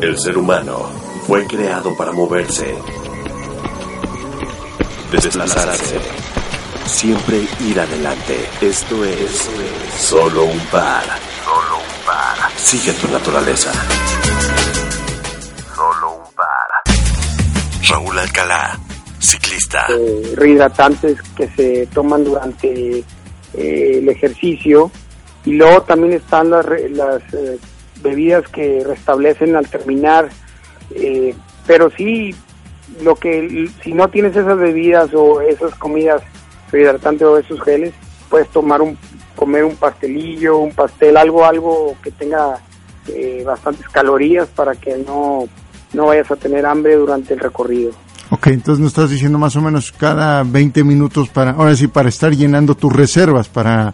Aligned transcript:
El 0.00 0.18
ser 0.18 0.38
humano 0.38 0.88
fue 1.26 1.46
creado 1.46 1.94
para 1.94 2.10
moverse, 2.10 2.74
desplazarse, 5.12 6.00
siempre 6.86 7.42
ir 7.60 7.78
adelante. 7.78 8.48
Esto 8.62 9.04
es 9.04 9.50
solo 9.98 10.44
un 10.44 10.58
par. 10.70 11.02
Solo 11.44 11.76
un 11.76 12.06
par. 12.06 12.50
Sigue 12.56 12.94
tu 12.94 13.08
naturaleza. 13.08 13.72
Solo 15.74 16.12
un 16.14 16.34
par. 16.34 17.88
Raúl 17.90 18.18
Alcalá, 18.18 18.78
ciclista. 19.18 19.86
Eh, 19.90 20.32
rehidratantes 20.34 21.20
que 21.36 21.46
se 21.48 21.86
toman 21.92 22.24
durante 22.24 23.04
eh, 23.52 23.98
el 23.98 24.08
ejercicio 24.08 24.90
y 25.44 25.52
luego 25.52 25.82
también 25.82 26.14
están 26.14 26.48
las, 26.48 26.64
las 26.90 27.22
eh, 27.34 27.58
bebidas 28.02 28.46
que 28.48 28.82
restablecen 28.84 29.56
al 29.56 29.68
terminar 29.68 30.28
eh, 30.94 31.34
pero 31.66 31.90
sí 31.90 32.34
lo 33.02 33.14
que 33.14 33.70
si 33.82 33.92
no 33.92 34.08
tienes 34.08 34.36
esas 34.36 34.58
bebidas 34.58 35.10
o 35.14 35.40
esas 35.40 35.74
comidas 35.76 36.22
rehidratantes 36.72 37.26
o 37.26 37.38
esos 37.38 37.60
geles 37.62 37.94
puedes 38.28 38.48
tomar 38.48 38.82
un 38.82 38.96
comer 39.36 39.64
un 39.64 39.76
pastelillo 39.76 40.58
un 40.58 40.72
pastel 40.72 41.16
algo 41.16 41.44
algo 41.44 41.96
que 42.02 42.10
tenga 42.10 42.58
eh, 43.08 43.42
bastantes 43.46 43.88
calorías 43.88 44.48
para 44.48 44.74
que 44.74 44.96
no 44.98 45.48
no 45.92 46.06
vayas 46.06 46.30
a 46.30 46.36
tener 46.36 46.66
hambre 46.66 46.96
durante 46.96 47.34
el 47.34 47.40
recorrido. 47.40 47.92
Ok, 48.30 48.46
entonces 48.48 48.80
nos 48.80 48.92
estás 48.92 49.10
diciendo 49.10 49.38
más 49.38 49.56
o 49.56 49.60
menos 49.60 49.90
cada 49.90 50.44
20 50.44 50.84
minutos 50.84 51.28
para, 51.30 51.52
ahora 51.52 51.74
sí, 51.74 51.88
para 51.88 52.08
estar 52.08 52.32
llenando 52.32 52.76
tus 52.76 52.92
reservas, 52.92 53.48
para 53.48 53.92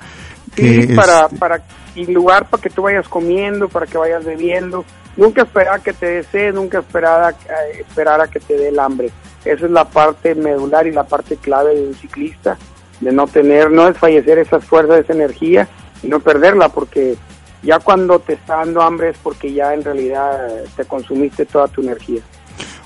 que... 0.54 0.82
Sí, 0.82 0.94
para, 0.94 1.24
este, 1.24 1.36
para, 1.38 1.62
en 2.04 2.14
lugar 2.14 2.48
para 2.48 2.62
que 2.62 2.70
tú 2.70 2.82
vayas 2.82 3.08
comiendo, 3.08 3.68
para 3.68 3.86
que 3.86 3.98
vayas 3.98 4.24
bebiendo. 4.24 4.84
Nunca 5.16 5.42
esperar 5.42 5.76
a 5.76 5.82
que 5.82 5.92
te 5.92 6.06
dé 6.06 6.22
sed, 6.24 6.54
nunca 6.54 6.80
esperar 6.80 7.22
a, 7.22 7.28
a 7.28 7.66
esperar 7.78 8.20
a 8.20 8.28
que 8.28 8.40
te 8.40 8.56
dé 8.56 8.68
el 8.68 8.78
hambre. 8.78 9.10
Esa 9.44 9.64
es 9.64 9.70
la 9.70 9.84
parte 9.84 10.34
medular 10.34 10.86
y 10.86 10.92
la 10.92 11.04
parte 11.04 11.36
clave 11.36 11.74
de 11.74 11.86
un 11.88 11.94
ciclista, 11.94 12.58
de 13.00 13.12
no 13.12 13.26
tener, 13.26 13.70
no 13.70 13.86
desfallecer 13.86 14.38
esas 14.38 14.64
fuerzas, 14.64 15.00
esa 15.00 15.12
energía 15.12 15.68
y 16.02 16.08
no 16.08 16.20
perderla, 16.20 16.68
porque 16.68 17.16
ya 17.62 17.78
cuando 17.78 18.18
te 18.18 18.34
está 18.34 18.56
dando 18.56 18.82
hambre 18.82 19.10
es 19.10 19.18
porque 19.22 19.52
ya 19.52 19.72
en 19.72 19.84
realidad 19.84 20.48
te 20.76 20.84
consumiste 20.84 21.46
toda 21.46 21.68
tu 21.68 21.80
energía. 21.80 22.20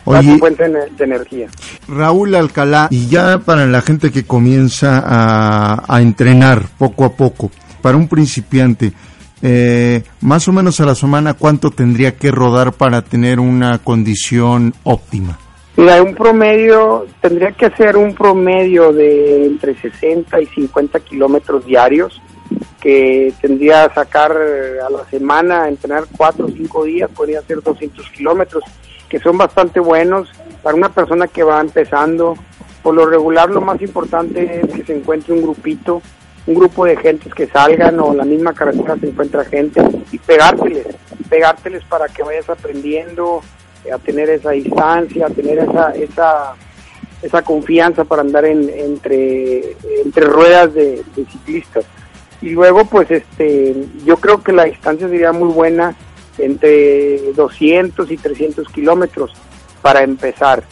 Oye, 0.04 0.38
fuente 0.38 0.68
de 0.68 0.90
de 0.90 1.04
energía. 1.04 1.48
Raúl 1.86 2.34
Alcalá, 2.34 2.88
y 2.90 3.08
ya 3.08 3.38
para 3.38 3.66
la 3.66 3.80
gente 3.82 4.10
que 4.10 4.24
comienza 4.24 5.02
a, 5.04 5.84
a 5.86 6.00
entrenar 6.00 6.62
poco 6.78 7.04
a 7.04 7.12
poco, 7.12 7.50
para 7.80 7.96
un 7.96 8.08
principiante, 8.08 8.92
eh, 9.42 10.02
más 10.20 10.46
o 10.48 10.52
menos 10.52 10.80
a 10.80 10.86
la 10.86 10.94
semana, 10.94 11.34
¿cuánto 11.34 11.70
tendría 11.70 12.16
que 12.16 12.30
rodar 12.30 12.72
para 12.72 13.02
tener 13.02 13.40
una 13.40 13.78
condición 13.78 14.74
óptima? 14.84 15.38
Mira, 15.76 16.02
un 16.02 16.14
promedio, 16.14 17.06
tendría 17.22 17.52
que 17.52 17.70
ser 17.70 17.96
un 17.96 18.14
promedio 18.14 18.92
de 18.92 19.46
entre 19.46 19.74
60 19.74 20.40
y 20.40 20.46
50 20.46 21.00
kilómetros 21.00 21.64
diarios, 21.64 22.20
que 22.80 23.32
tendría 23.40 23.88
que 23.88 23.94
sacar 23.94 24.32
eh, 24.32 24.78
a 24.86 24.90
la 24.90 25.04
semana, 25.08 25.68
entrenar 25.68 26.04
4 26.16 26.46
o 26.46 26.48
5 26.50 26.84
días, 26.84 27.10
podría 27.10 27.40
ser 27.42 27.62
200 27.62 28.10
kilómetros, 28.10 28.64
que 29.08 29.20
son 29.20 29.38
bastante 29.38 29.80
buenos 29.80 30.28
para 30.62 30.76
una 30.76 30.90
persona 30.90 31.26
que 31.28 31.42
va 31.42 31.60
empezando. 31.60 32.34
Por 32.82 32.94
lo 32.94 33.06
regular, 33.06 33.50
lo 33.50 33.60
más 33.60 33.80
importante 33.80 34.60
es 34.60 34.72
que 34.72 34.84
se 34.84 34.96
encuentre 34.96 35.34
un 35.34 35.42
grupito, 35.42 36.02
un 36.50 36.56
grupo 36.56 36.84
de 36.84 36.96
gentes 36.96 37.32
que 37.32 37.46
salgan 37.46 38.00
o 38.00 38.12
la 38.12 38.24
misma 38.24 38.52
carretera 38.52 38.96
se 38.98 39.06
encuentra 39.06 39.44
gente 39.44 39.80
y 40.10 40.18
pegárteles, 40.18 40.84
pegárteles 41.28 41.84
para 41.84 42.08
que 42.08 42.24
vayas 42.24 42.50
aprendiendo 42.50 43.40
eh, 43.84 43.92
a 43.92 43.98
tener 43.98 44.28
esa 44.28 44.50
distancia, 44.50 45.26
a 45.26 45.30
tener 45.30 45.60
esa 45.60 45.90
esa 45.90 46.54
esa 47.22 47.42
confianza 47.42 48.02
para 48.02 48.22
andar 48.22 48.46
en, 48.46 48.68
entre 48.68 49.76
entre 50.04 50.24
ruedas 50.26 50.74
de, 50.74 51.04
de 51.14 51.24
ciclistas. 51.30 51.84
Y 52.42 52.50
luego 52.50 52.84
pues 52.84 53.08
este 53.12 53.76
yo 54.04 54.16
creo 54.16 54.42
que 54.42 54.52
la 54.52 54.64
distancia 54.64 55.08
sería 55.08 55.30
muy 55.30 55.52
buena 55.52 55.94
entre 56.36 57.32
200 57.32 58.10
y 58.10 58.16
300 58.16 58.68
kilómetros 58.70 59.32
para 59.82 60.02
empezar. 60.02 60.64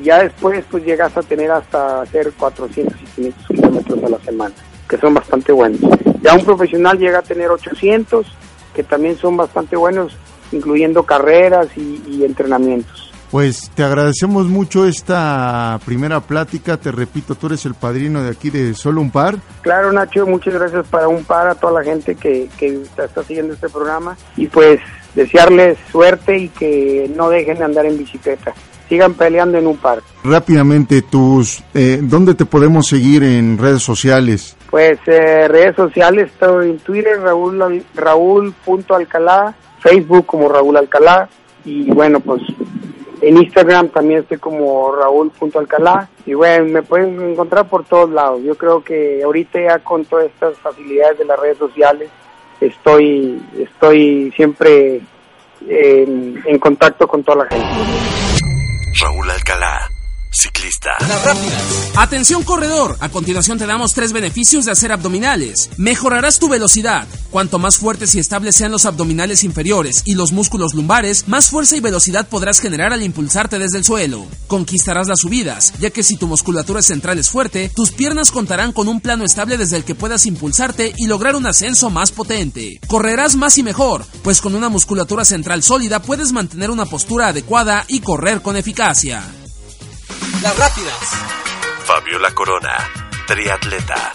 Ya 0.00 0.22
después 0.22 0.64
pues 0.70 0.84
llegas 0.84 1.16
a 1.16 1.22
tener 1.22 1.50
hasta 1.50 2.02
hacer 2.02 2.32
400 2.38 2.96
y 3.02 3.04
500 3.04 3.46
kilómetros 3.48 4.04
a 4.04 4.08
la 4.10 4.18
semana 4.20 4.54
que 4.88 4.96
son 4.98 5.14
bastante 5.14 5.52
buenos 5.52 5.80
ya 6.20 6.34
un 6.34 6.44
profesional 6.44 6.98
llega 6.98 7.18
a 7.18 7.22
tener 7.22 7.50
800 7.50 8.26
que 8.74 8.82
también 8.82 9.16
son 9.16 9.36
bastante 9.36 9.76
buenos 9.76 10.16
incluyendo 10.52 11.02
carreras 11.04 11.68
y, 11.76 12.02
y 12.06 12.24
entrenamientos 12.24 13.12
Pues 13.30 13.70
te 13.74 13.82
agradecemos 13.82 14.46
mucho 14.46 14.86
esta 14.86 15.80
primera 15.84 16.20
plática, 16.20 16.76
te 16.76 16.92
repito, 16.92 17.34
tú 17.34 17.48
eres 17.48 17.66
el 17.66 17.74
padrino 17.74 18.22
de 18.22 18.30
aquí 18.30 18.48
de 18.48 18.74
Solo 18.74 19.00
un 19.00 19.10
Par. 19.10 19.38
Claro, 19.62 19.92
Nacho, 19.92 20.24
muchas 20.24 20.54
gracias 20.54 20.86
para 20.86 21.08
un 21.08 21.24
par 21.24 21.48
a 21.48 21.56
toda 21.56 21.80
la 21.80 21.82
gente 21.82 22.14
que, 22.14 22.48
que 22.56 22.82
está, 22.82 23.06
está 23.06 23.24
siguiendo 23.24 23.54
este 23.54 23.68
programa 23.68 24.16
y 24.36 24.46
pues 24.46 24.78
desearles 25.14 25.78
suerte 25.90 26.38
y 26.38 26.48
que 26.48 27.10
no 27.16 27.28
dejen 27.28 27.58
de 27.58 27.64
andar 27.64 27.86
en 27.86 27.98
bicicleta. 27.98 28.54
Sigan 28.88 29.14
peleando 29.14 29.58
en 29.58 29.66
un 29.66 29.78
par. 29.78 30.02
Rápidamente, 30.22 31.02
tus, 31.02 31.64
eh, 31.72 32.00
¿dónde 32.02 32.34
te 32.34 32.44
podemos 32.44 32.86
seguir 32.86 33.24
en 33.24 33.58
redes 33.58 33.82
sociales? 33.82 34.56
Pues 34.74 34.98
eh, 35.06 35.46
redes 35.46 35.76
sociales, 35.76 36.32
estoy 36.32 36.70
en 36.70 36.78
Twitter, 36.80 37.20
Raúl, 37.20 37.84
Raúl.alcalá, 37.94 39.54
Facebook 39.78 40.26
como 40.26 40.48
Raúl 40.48 40.76
Alcalá 40.76 41.28
y 41.64 41.92
bueno, 41.92 42.18
pues 42.18 42.42
en 43.22 43.36
Instagram 43.36 43.90
también 43.90 44.22
estoy 44.22 44.38
como 44.38 44.92
Raúl.alcalá 44.96 46.08
y 46.26 46.34
bueno, 46.34 46.64
me 46.64 46.82
pueden 46.82 47.22
encontrar 47.22 47.68
por 47.68 47.84
todos 47.84 48.10
lados. 48.10 48.42
Yo 48.42 48.56
creo 48.56 48.82
que 48.82 49.22
ahorita 49.22 49.60
ya 49.60 49.78
con 49.78 50.04
todas 50.06 50.26
estas 50.26 50.58
facilidades 50.58 51.18
de 51.18 51.24
las 51.24 51.38
redes 51.38 51.58
sociales 51.58 52.10
estoy, 52.60 53.40
estoy 53.56 54.32
siempre 54.34 55.00
en, 55.68 56.42
en 56.44 56.58
contacto 56.58 57.06
con 57.06 57.22
toda 57.22 57.44
la 57.44 57.48
gente. 57.48 57.68
Raúl 59.00 59.30
Alcalá, 59.30 59.88
ciclista. 60.34 60.90
Atención 61.96 62.42
corredor, 62.42 62.96
a 63.00 63.08
continuación 63.08 63.58
te 63.58 63.66
damos 63.66 63.92
tres 63.92 64.12
beneficios 64.12 64.64
de 64.64 64.72
hacer 64.72 64.92
abdominales. 64.92 65.70
Mejorarás 65.76 66.38
tu 66.38 66.48
velocidad. 66.48 67.06
Cuanto 67.30 67.58
más 67.58 67.76
fuertes 67.76 68.14
y 68.14 68.18
estables 68.18 68.56
sean 68.56 68.72
los 68.72 68.84
abdominales 68.84 69.44
inferiores 69.44 70.02
y 70.04 70.14
los 70.14 70.32
músculos 70.32 70.74
lumbares, 70.74 71.26
más 71.28 71.50
fuerza 71.50 71.76
y 71.76 71.80
velocidad 71.80 72.28
podrás 72.28 72.60
generar 72.60 72.92
al 72.92 73.02
impulsarte 73.02 73.58
desde 73.58 73.78
el 73.78 73.84
suelo. 73.84 74.26
Conquistarás 74.46 75.08
las 75.08 75.20
subidas, 75.20 75.72
ya 75.80 75.90
que 75.90 76.02
si 76.02 76.16
tu 76.16 76.26
musculatura 76.26 76.82
central 76.82 77.18
es 77.18 77.28
fuerte, 77.28 77.70
tus 77.74 77.90
piernas 77.92 78.30
contarán 78.30 78.72
con 78.72 78.88
un 78.88 79.00
plano 79.00 79.24
estable 79.24 79.56
desde 79.56 79.76
el 79.76 79.84
que 79.84 79.94
puedas 79.94 80.26
impulsarte 80.26 80.92
y 80.96 81.06
lograr 81.06 81.36
un 81.36 81.46
ascenso 81.46 81.90
más 81.90 82.12
potente. 82.12 82.80
Correrás 82.86 83.36
más 83.36 83.58
y 83.58 83.62
mejor, 83.62 84.04
pues 84.22 84.40
con 84.40 84.54
una 84.54 84.68
musculatura 84.68 85.24
central 85.24 85.62
sólida 85.62 86.02
puedes 86.02 86.32
mantener 86.32 86.70
una 86.70 86.86
postura 86.86 87.28
adecuada 87.28 87.84
y 87.88 88.00
correr 88.00 88.42
con 88.42 88.56
eficacia. 88.56 89.24
Las 90.44 90.56
rápidas. 90.58 90.98
Fabiola 91.84 92.30
Corona, 92.34 92.76
triatleta. 93.26 94.12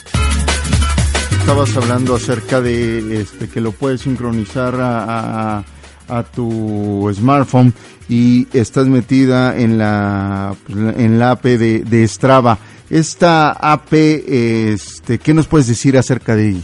Estabas 1.40 1.76
hablando 1.76 2.16
acerca 2.16 2.62
de 2.62 3.22
este, 3.22 3.50
que 3.50 3.60
lo 3.60 3.72
puedes 3.72 4.02
sincronizar 4.02 4.76
a, 4.80 5.58
a- 5.58 5.64
a 6.08 6.24
tu 6.24 7.12
smartphone 7.14 7.74
y 8.08 8.48
estás 8.58 8.88
metida 8.88 9.56
en 9.58 9.78
la, 9.78 10.56
en 10.68 11.20
la 11.20 11.32
AP 11.32 11.44
de, 11.44 11.80
de 11.84 12.08
Strava. 12.08 12.58
Esta 12.90 13.52
AP, 13.52 13.94
este, 13.94 15.20
¿qué 15.20 15.34
nos 15.36 15.48
puedes 15.48 15.68
decir 15.68 15.98
acerca 15.98 16.36
de, 16.36 16.56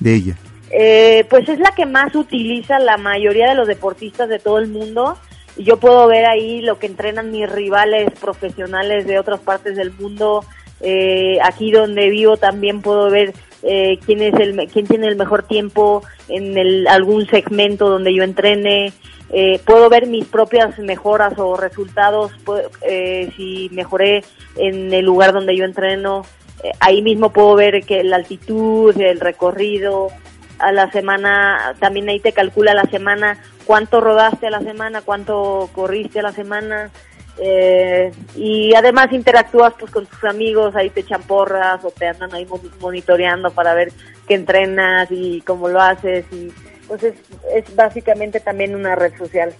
de 0.00 0.14
ella? 0.14 0.36
Eh, 0.70 1.26
pues 1.30 1.48
es 1.48 1.58
la 1.60 1.70
que 1.74 1.86
más 1.86 2.14
utiliza 2.14 2.78
la 2.78 2.96
mayoría 2.98 3.48
de 3.48 3.54
los 3.54 3.66
deportistas 3.68 4.28
de 4.28 4.38
todo 4.38 4.58
el 4.58 4.68
mundo. 4.68 5.18
Yo 5.56 5.78
puedo 5.78 6.06
ver 6.06 6.26
ahí 6.26 6.60
lo 6.60 6.78
que 6.78 6.86
entrenan 6.86 7.30
mis 7.30 7.50
rivales 7.50 8.10
profesionales 8.20 9.06
de 9.06 9.18
otras 9.18 9.40
partes 9.40 9.76
del 9.76 9.92
mundo. 9.92 10.44
Eh, 10.80 11.38
aquí 11.42 11.70
donde 11.70 12.08
vivo 12.08 12.36
también 12.36 12.80
puedo 12.80 13.10
ver 13.10 13.34
eh, 13.62 13.98
quién 14.06 14.22
es 14.22 14.32
el 14.40 14.56
quién 14.72 14.86
tiene 14.86 15.08
el 15.08 15.16
mejor 15.16 15.42
tiempo 15.42 16.02
en 16.28 16.56
el, 16.56 16.86
algún 16.88 17.26
segmento 17.26 17.88
donde 17.88 18.14
yo 18.14 18.22
entrene. 18.22 18.92
Eh, 19.32 19.60
puedo 19.64 19.88
ver 19.88 20.06
mis 20.06 20.26
propias 20.26 20.76
mejoras 20.78 21.34
o 21.38 21.56
resultados, 21.56 22.32
eh, 22.82 23.30
si 23.36 23.68
mejoré 23.72 24.24
en 24.56 24.92
el 24.92 25.04
lugar 25.04 25.32
donde 25.32 25.56
yo 25.56 25.64
entreno. 25.64 26.22
Eh, 26.64 26.72
ahí 26.80 27.00
mismo 27.00 27.32
puedo 27.32 27.54
ver 27.54 27.84
que 27.84 28.02
la 28.02 28.16
altitud, 28.16 28.98
el 29.00 29.20
recorrido, 29.20 30.08
a 30.58 30.72
la 30.72 30.90
semana, 30.90 31.74
también 31.78 32.08
ahí 32.08 32.20
te 32.20 32.32
calcula 32.32 32.74
la 32.74 32.84
semana 32.84 33.42
cuánto 33.70 34.00
rodaste 34.00 34.48
a 34.48 34.50
la 34.50 34.58
semana, 34.62 35.00
cuánto 35.02 35.70
corriste 35.72 36.18
a 36.18 36.22
la 36.24 36.32
semana. 36.32 36.90
eh, 37.40 38.10
y 38.34 38.74
además 38.74 39.12
interactúas 39.12 39.74
pues 39.78 39.92
con 39.92 40.06
tus 40.06 40.24
amigos, 40.24 40.74
ahí 40.74 40.90
te 40.90 41.02
echan 41.02 41.22
porras 41.22 41.78
o 41.84 41.92
te 41.92 42.08
andan 42.08 42.34
ahí 42.34 42.44
mon- 42.46 42.68
monitoreando 42.80 43.52
para 43.52 43.72
ver 43.74 43.92
qué 44.26 44.34
entrenas 44.34 45.06
y 45.12 45.40
cómo 45.42 45.68
lo 45.68 45.80
haces 45.80 46.24
y 46.32 46.50
pues 46.88 47.04
es, 47.04 47.14
es 47.54 47.76
básicamente 47.76 48.40
también 48.40 48.74
una 48.74 48.96
red 48.96 49.12
social. 49.16 49.54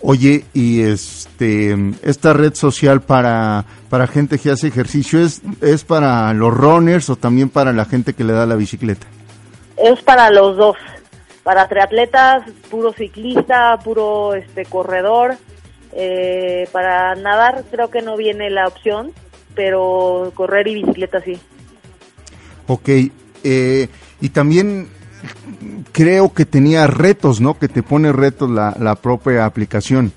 Oye, 0.00 0.44
y 0.54 0.80
este 0.80 1.76
esta 2.02 2.32
red 2.32 2.54
social 2.54 3.02
para 3.02 3.66
para 3.90 4.06
gente 4.06 4.38
que 4.38 4.50
hace 4.50 4.68
ejercicio 4.68 5.20
es 5.20 5.42
es 5.60 5.84
para 5.84 6.32
los 6.32 6.54
runners 6.54 7.10
o 7.10 7.16
también 7.16 7.50
para 7.50 7.74
la 7.74 7.84
gente 7.84 8.14
que 8.14 8.24
le 8.24 8.32
da 8.32 8.46
la 8.46 8.56
bicicleta. 8.56 9.06
Es 9.76 10.00
para 10.02 10.30
los 10.30 10.56
dos, 10.56 10.76
para 11.48 11.66
triatletas, 11.66 12.42
puro 12.70 12.92
ciclista, 12.92 13.78
puro 13.82 14.34
este 14.34 14.66
corredor. 14.66 15.36
Eh, 15.94 16.68
para 16.72 17.14
nadar 17.14 17.64
creo 17.70 17.88
que 17.88 18.02
no 18.02 18.18
viene 18.18 18.50
la 18.50 18.66
opción, 18.66 19.12
pero 19.54 20.30
correr 20.34 20.68
y 20.68 20.74
bicicleta 20.74 21.22
sí. 21.22 21.38
Ok, 22.66 22.90
eh, 23.44 23.88
y 24.20 24.28
también 24.28 24.90
creo 25.92 26.34
que 26.34 26.44
tenía 26.44 26.86
retos, 26.86 27.40
¿no? 27.40 27.58
Que 27.58 27.68
te 27.68 27.82
pone 27.82 28.12
retos 28.12 28.50
la, 28.50 28.76
la 28.78 28.96
propia 28.96 29.46
aplicación. 29.46 30.12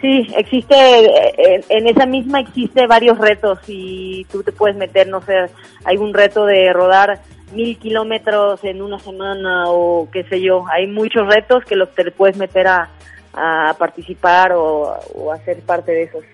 Sí, 0.00 0.28
existe, 0.36 0.76
eh, 0.76 1.64
en 1.68 1.88
esa 1.88 2.06
misma 2.06 2.38
existe 2.38 2.86
varios 2.86 3.18
retos 3.18 3.58
y 3.66 4.24
tú 4.30 4.44
te 4.44 4.52
puedes 4.52 4.76
meter, 4.76 5.08
no 5.08 5.20
sé, 5.20 5.50
hay 5.84 5.96
un 5.96 6.14
reto 6.14 6.46
de 6.46 6.72
rodar 6.72 7.20
mil 7.52 7.78
kilómetros 7.78 8.62
en 8.64 8.82
una 8.82 8.98
semana 8.98 9.64
o 9.68 10.08
qué 10.10 10.24
sé 10.24 10.40
yo, 10.40 10.64
hay 10.70 10.86
muchos 10.86 11.26
retos 11.26 11.64
que 11.64 11.76
los 11.76 11.94
te 11.94 12.10
puedes 12.10 12.36
meter 12.36 12.66
a, 12.66 12.90
a 13.32 13.74
participar 13.78 14.52
o, 14.52 14.94
o 15.14 15.32
a 15.32 15.38
ser 15.38 15.60
parte 15.60 15.92
de 15.92 16.02
esos. 16.04 16.24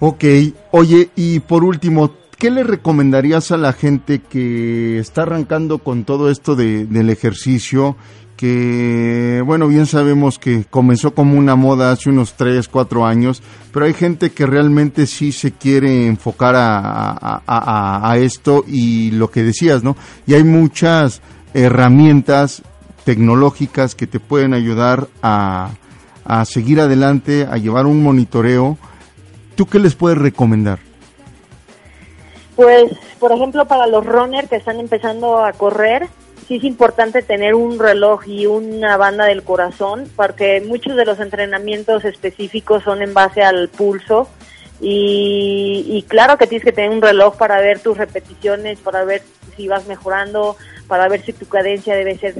Ok, 0.00 0.24
oye, 0.72 1.08
y 1.16 1.40
por 1.40 1.64
último, 1.64 2.10
¿qué 2.38 2.50
le 2.50 2.62
recomendarías 2.62 3.52
a 3.52 3.56
la 3.56 3.72
gente 3.72 4.20
que 4.20 4.98
está 4.98 5.22
arrancando 5.22 5.78
con 5.78 6.04
todo 6.04 6.30
esto 6.30 6.56
de, 6.56 6.84
del 6.84 7.10
ejercicio? 7.10 7.96
Que, 8.36 9.42
bueno, 9.46 9.68
bien 9.68 9.86
sabemos 9.86 10.38
que 10.38 10.64
comenzó 10.64 11.14
como 11.14 11.38
una 11.38 11.54
moda 11.54 11.92
hace 11.92 12.10
unos 12.10 12.34
3, 12.34 12.66
4 12.68 13.06
años, 13.06 13.42
pero 13.72 13.86
hay 13.86 13.94
gente 13.94 14.32
que 14.32 14.44
realmente 14.44 15.06
sí 15.06 15.30
se 15.30 15.52
quiere 15.52 16.06
enfocar 16.06 16.54
a, 16.56 17.42
a, 17.46 18.16
esto 18.18 18.64
y 18.66 19.12
lo 19.12 19.30
que 19.30 19.44
decías, 19.44 19.84
¿no? 19.84 19.96
Y 20.26 20.34
hay 20.34 20.42
muchas 20.42 21.22
herramientas 21.54 22.62
tecnológicas 23.04 23.94
que 23.94 24.06
te 24.06 24.18
pueden 24.18 24.52
ayudar 24.52 25.08
a, 25.22 25.70
a 26.24 26.44
seguir 26.44 26.80
adelante, 26.80 27.46
a 27.48 27.56
llevar 27.56 27.86
un 27.86 28.02
monitoreo. 28.02 28.78
¿Tú 29.54 29.66
qué 29.66 29.78
les 29.78 29.94
puedes 29.94 30.18
recomendar? 30.18 30.80
Pues, 32.56 32.84
por 33.18 33.32
ejemplo, 33.32 33.66
para 33.66 33.86
los 33.86 34.04
runners 34.04 34.48
que 34.48 34.56
están 34.56 34.78
empezando 34.78 35.44
a 35.44 35.52
correr, 35.52 36.08
sí 36.46 36.56
es 36.56 36.64
importante 36.64 37.22
tener 37.22 37.54
un 37.54 37.78
reloj 37.78 38.26
y 38.26 38.46
una 38.46 38.96
banda 38.96 39.24
del 39.24 39.42
corazón, 39.42 40.08
porque 40.16 40.60
muchos 40.60 40.96
de 40.96 41.04
los 41.04 41.20
entrenamientos 41.20 42.04
específicos 42.04 42.82
son 42.82 43.02
en 43.02 43.14
base 43.14 43.42
al 43.42 43.68
pulso. 43.68 44.28
Y, 44.80 45.84
y 45.88 46.02
claro 46.02 46.36
que 46.36 46.46
tienes 46.46 46.64
que 46.64 46.72
tener 46.72 46.90
un 46.90 47.00
reloj 47.00 47.36
para 47.36 47.60
ver 47.60 47.78
tus 47.78 47.96
repeticiones, 47.96 48.78
para 48.80 49.04
ver 49.04 49.22
si 49.56 49.68
vas 49.68 49.86
mejorando, 49.86 50.56
para 50.88 51.08
ver 51.08 51.22
si 51.22 51.32
tu 51.32 51.46
cadencia 51.46 51.94
debe 51.94 52.18
ser 52.18 52.34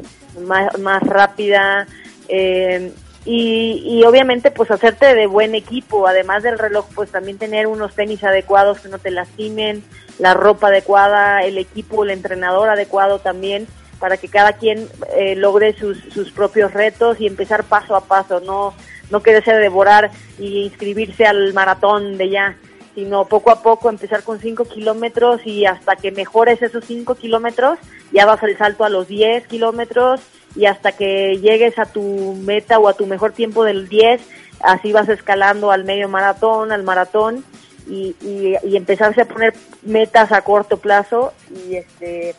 más, 0.47 0.79
más 0.79 1.03
rápida. 1.03 1.87
Eh, 2.29 2.93
y, 3.25 3.83
y 3.87 4.05
obviamente 4.05 4.51
pues 4.51 4.71
hacerte 4.71 5.15
de 5.15 5.27
buen 5.27 5.55
equipo, 5.55 6.07
además 6.07 6.43
del 6.43 6.59
reloj 6.59 6.87
pues 6.95 7.11
también 7.11 7.39
tener 7.39 7.67
unos 7.67 7.95
tenis 7.95 8.23
adecuados 8.23 8.81
que 8.81 8.89
no 8.89 8.99
te 8.99 9.11
lastimen, 9.11 9.83
la 10.19 10.35
ropa 10.35 10.69
adecuada, 10.69 11.43
el 11.43 11.57
equipo, 11.57 12.05
el 12.05 12.11
entrenador 12.11 12.69
adecuado 12.69 13.21
también 13.21 13.67
para 13.99 14.17
que 14.17 14.29
cada 14.29 14.55
quien 14.55 14.89
eh, 15.17 15.37
logre 15.37 15.75
sus, 15.75 15.99
sus 16.13 16.31
propios 16.33 16.73
retos 16.73 17.21
y 17.21 17.27
empezar 17.27 17.65
paso 17.65 17.97
a 17.97 18.03
paso, 18.03 18.41
no 18.41 18.75
no 19.11 19.23
quererse 19.23 19.53
devorar 19.53 20.11
y 20.39 20.65
inscribirse 20.65 21.27
al 21.27 21.53
maratón 21.53 22.17
de 22.19 22.31
ya, 22.31 22.57
sino 22.95 23.27
poco 23.27 23.51
a 23.51 23.63
poco 23.63 23.89
empezar 23.89 24.23
con 24.23 24.41
5 24.41 24.65
kilómetros 24.65 25.47
y 25.47 25.67
hasta 25.67 25.97
que 25.97 26.13
mejores 26.13 26.63
esos 26.63 26.85
5 26.85 27.15
kilómetros 27.17 27.79
ya 28.13 28.27
vas 28.27 28.43
al 28.43 28.57
salto 28.57 28.85
a 28.85 28.89
los 28.89 29.09
10 29.09 29.47
kilómetros 29.47 30.21
y 30.57 30.67
hasta 30.67 30.93
que 30.93 31.39
llegues 31.39 31.79
a 31.79 31.87
tu 31.87 32.35
meta 32.45 32.79
o 32.79 32.89
a 32.89 32.95
tu 32.95 33.07
mejor 33.07 33.33
tiempo 33.33 33.65
del 33.65 33.89
10, 33.89 34.21
así 34.61 34.93
vas 34.93 35.09
escalando 35.09 35.73
al 35.73 35.85
medio 35.85 36.09
maratón, 36.09 36.71
al 36.71 36.85
maratón 36.85 37.45
y, 37.89 38.15
y, 38.23 38.55
y 38.63 38.77
empezarse 38.77 39.23
a 39.23 39.29
poner 39.29 39.55
metas 39.83 40.31
a 40.31 40.43
corto 40.43 40.79
plazo 40.79 41.33
y 41.51 41.77
este 41.77 42.35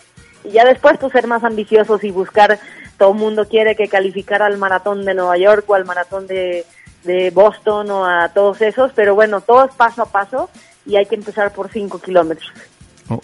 y 0.48 0.52
ya 0.52 0.66
después 0.66 0.98
pues 1.00 1.12
ser 1.12 1.28
más 1.28 1.44
ambiciosos 1.44 2.04
y 2.04 2.12
buscar 2.12 2.60
todo 2.98 3.12
el 3.12 3.18
mundo 3.18 3.48
quiere 3.48 3.76
que 3.76 3.88
calificar 3.88 4.42
al 4.42 4.58
maratón 4.58 5.06
de 5.06 5.14
Nueva 5.14 5.38
York 5.38 5.66
o 5.68 5.76
al 5.76 5.86
maratón 5.86 6.28
de, 6.28 6.66
de 7.04 7.32
Boston 7.32 7.90
o 7.92 8.06
a 8.06 8.30
todos 8.30 8.62
esos, 8.62 8.92
pero 8.94 9.16
bueno, 9.16 9.42
todo 9.42 9.66
es 9.66 9.74
paso 9.76 10.04
a 10.04 10.06
paso 10.06 10.50
y 10.86 10.96
hay 10.96 11.06
que 11.06 11.16
empezar 11.16 11.54
por 11.54 11.72
5 11.72 12.00
kilómetros. 12.00 12.52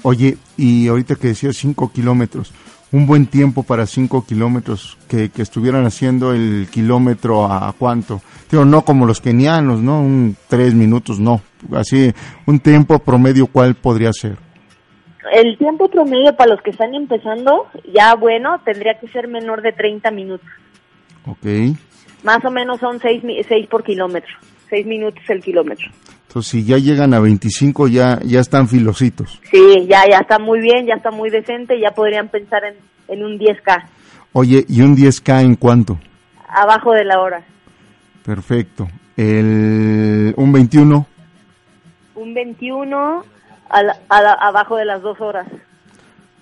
Oye, 0.03 0.37
y 0.57 0.87
ahorita 0.87 1.15
que 1.15 1.29
decías 1.29 1.55
5 1.57 1.91
kilómetros, 1.91 2.53
un 2.91 3.07
buen 3.07 3.25
tiempo 3.25 3.63
para 3.63 3.87
5 3.87 4.25
kilómetros, 4.25 4.97
que, 5.07 5.29
que 5.29 5.41
estuvieran 5.41 5.85
haciendo 5.85 6.33
el 6.33 6.67
kilómetro 6.69 7.45
a 7.45 7.73
cuánto. 7.77 8.21
Digo, 8.49 8.65
no 8.65 8.83
como 8.83 9.05
los 9.05 9.21
kenianos, 9.21 9.79
¿no? 9.79 10.01
Un 10.01 10.35
3 10.49 10.73
minutos, 10.73 11.19
no. 11.19 11.41
Así, 11.73 12.13
un 12.45 12.59
tiempo 12.59 12.99
promedio, 12.99 13.47
¿cuál 13.47 13.75
podría 13.75 14.11
ser? 14.13 14.37
El 15.33 15.57
tiempo 15.57 15.87
promedio 15.89 16.35
para 16.35 16.51
los 16.51 16.61
que 16.61 16.71
están 16.71 16.93
empezando, 16.95 17.67
ya 17.93 18.15
bueno, 18.15 18.59
tendría 18.65 18.99
que 18.99 19.07
ser 19.07 19.27
menor 19.27 19.61
de 19.61 19.71
30 19.71 20.09
minutos. 20.11 20.47
Ok. 21.25 21.45
Más 22.23 22.43
o 22.45 22.51
menos 22.51 22.79
son 22.79 22.99
6, 22.99 23.23
seis 23.47 23.67
por 23.67 23.83
kilómetro. 23.83 24.31
6 24.69 24.85
minutos 24.85 25.23
el 25.27 25.41
kilómetro. 25.41 25.87
Entonces, 26.27 26.49
si 26.51 26.63
ya 26.65 26.77
llegan 26.77 27.13
a 27.13 27.19
25, 27.19 27.87
ya, 27.89 28.19
ya 28.23 28.39
están 28.39 28.67
filositos. 28.69 29.39
Sí, 29.51 29.85
ya, 29.87 30.07
ya 30.09 30.19
está 30.19 30.39
muy 30.39 30.59
bien, 30.61 30.85
ya 30.85 30.95
está 30.95 31.11
muy 31.11 31.29
decente, 31.29 31.77
ya 31.79 31.91
podrían 31.91 32.29
pensar 32.29 32.63
en, 32.63 32.75
en 33.09 33.23
un 33.25 33.37
10K, 33.37 33.83
Oye, 34.33 34.63
¿y 34.69 34.81
un 34.81 34.95
10K 34.95 35.41
en 35.41 35.55
cuánto? 35.55 35.99
abajo 36.47 36.93
de 36.93 37.03
la 37.03 37.19
hora. 37.19 37.43
Perfecto. 38.23 38.87
El, 39.17 40.33
un 40.37 40.51
21, 40.53 41.05
Un 42.15 42.33
21 42.33 43.25
a 43.71 43.83
la- 43.83 43.97
a 44.09 44.21
la- 44.21 44.33
abajo 44.33 44.75
de 44.77 44.85
las 44.85 45.01
dos 45.01 45.19
horas. 45.21 45.47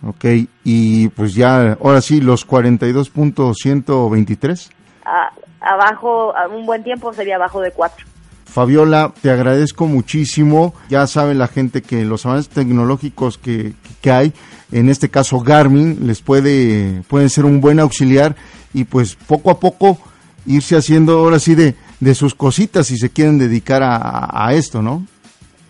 ok. 0.06 0.26
Y 0.64 1.10
pues 1.10 1.34
ya, 1.36 1.78
ahora 1.81 2.02
sí, 2.02 2.22
los 2.22 2.46
42.123. 2.46 4.70
A- 5.06 5.31
abajo, 5.62 6.34
un 6.56 6.66
buen 6.66 6.84
tiempo 6.84 7.14
sería 7.14 7.36
abajo 7.36 7.62
de 7.62 7.72
4. 7.72 8.06
Fabiola, 8.45 9.14
te 9.21 9.30
agradezco 9.30 9.86
muchísimo. 9.88 10.74
Ya 10.90 11.06
sabe 11.07 11.33
la 11.36 11.48
gente 11.48 11.81
que 11.81 12.04
los 12.06 12.26
avances 12.26 12.50
tecnológicos 12.50 13.38
que, 13.38 13.74
que 14.02 14.12
hay, 14.12 14.33
en 14.71 14.90
este 14.90 15.09
caso 15.09 15.40
Garmin, 15.40 16.07
les 16.07 16.21
puede, 16.21 17.04
pueden 17.07 17.30
ser 17.30 17.45
un 17.45 17.62
buen 17.62 17.80
auxiliar 17.80 18.36
y 18.74 18.86
pues 18.86 19.16
poco 19.16 19.52
a 19.52 19.59
poco 19.59 19.98
irse 20.48 20.76
haciendo 20.76 21.19
ahora 21.19 21.38
sí 21.40 21.54
de, 21.56 21.76
de 22.00 22.16
sus 22.16 22.33
cositas 22.33 22.88
si 22.88 22.98
se 22.98 23.09
quieren 23.12 23.38
dedicar 23.38 23.83
a, 23.83 24.30
a 24.48 24.54
esto, 24.54 24.81
¿no? 24.81 25.06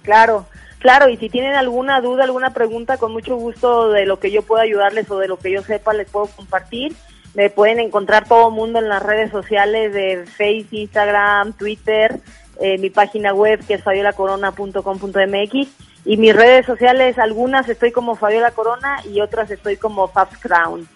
Claro, 0.03 0.45
claro, 0.79 1.09
y 1.09 1.17
si 1.17 1.29
tienen 1.29 1.55
alguna 1.55 2.01
duda, 2.01 2.23
alguna 2.23 2.53
pregunta, 2.53 2.97
con 2.97 3.11
mucho 3.13 3.35
gusto 3.35 3.91
de 3.91 4.05
lo 4.05 4.19
que 4.19 4.31
yo 4.31 4.41
pueda 4.41 4.63
ayudarles 4.63 5.09
o 5.11 5.19
de 5.19 5.27
lo 5.27 5.37
que 5.37 5.51
yo 5.51 5.61
sepa 5.61 5.93
les 5.93 6.09
puedo 6.09 6.27
compartir. 6.27 6.95
Me 7.35 7.49
pueden 7.51 7.79
encontrar 7.79 8.27
todo 8.27 8.49
el 8.49 8.55
mundo 8.55 8.79
en 8.79 8.89
las 8.89 9.03
redes 9.03 9.29
sociales 9.31 9.93
de 9.93 10.25
Facebook, 10.25 10.73
Instagram, 10.73 11.53
Twitter, 11.53 12.19
eh, 12.59 12.77
mi 12.79 12.89
página 12.89 13.33
web 13.33 13.63
que 13.67 13.75
es 13.75 13.83
fabiolacorona.com.mx 13.83 15.67
y 16.05 16.17
mis 16.17 16.35
redes 16.35 16.65
sociales, 16.65 17.19
algunas 17.19 17.67
estoy 17.69 17.91
como 17.91 18.15
Fabiola 18.15 18.51
Corona 18.51 19.01
y 19.05 19.21
otras 19.21 19.51
estoy 19.51 19.77
como 19.77 20.07
Fabs 20.07 20.37
Crown. 20.39 20.87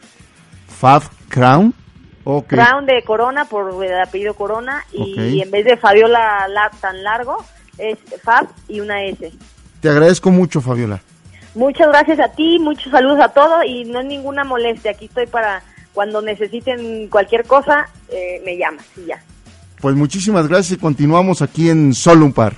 Fab 0.68 1.04
Crown. 1.30 1.74
Ok. 2.24 2.48
Crown 2.48 2.86
de 2.86 3.04
Corona 3.04 3.46
por 3.46 3.84
el 3.84 4.00
apellido 4.00 4.34
Corona 4.34 4.84
y, 4.92 5.42
en 5.42 5.52
vez 5.52 5.66
de 5.66 5.78
Fabiola 5.78 6.48
la- 6.48 6.72
tan 6.82 7.04
largo 7.04 7.38
es 7.78 7.98
Fab 8.24 8.48
y 8.68 8.80
una 8.80 9.04
S. 9.04 9.32
Te 9.84 9.90
agradezco 9.90 10.32
mucho, 10.32 10.62
Fabiola. 10.62 11.02
Muchas 11.56 11.90
gracias 11.90 12.18
a 12.22 12.30
ti, 12.30 12.58
muchos 12.58 12.90
saludos 12.90 13.20
a 13.20 13.28
todos 13.28 13.66
y 13.66 13.84
no 13.84 14.00
es 14.00 14.06
ninguna 14.06 14.46
molestia. 14.46 14.92
Aquí 14.92 15.06
estoy 15.06 15.28
para 15.28 15.62
cuando 15.94 16.22
necesiten 16.22 17.10
cualquier 17.10 17.44
cosa, 17.44 17.90
eh, 18.08 18.42
me 18.46 18.56
llamas 18.58 18.86
y 18.96 19.08
ya. 19.08 19.22
Pues 19.82 19.94
muchísimas 19.94 20.48
gracias 20.48 20.78
y 20.78 20.82
continuamos 20.82 21.42
aquí 21.42 21.70
en 21.70 21.94
Solo 21.94 22.24
un 22.24 22.32
Par. 22.32 22.56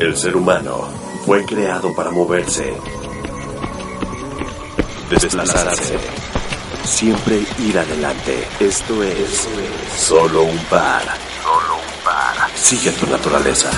El 0.00 0.16
ser 0.16 0.36
humano 0.36 0.88
fue 1.24 1.44
creado 1.44 1.94
para 1.94 2.10
moverse, 2.10 2.74
desplazarse, 5.10 5.96
siempre 6.82 7.38
ir 7.60 7.78
adelante. 7.78 8.48
Esto 8.58 9.00
es 9.04 9.48
solo 9.96 10.42
un 10.42 10.58
par. 10.68 11.02
Solo 11.40 11.76
un 11.76 12.04
par. 12.04 12.50
Sigue 12.56 12.90
tu 12.90 13.06
naturaleza. 13.06 13.70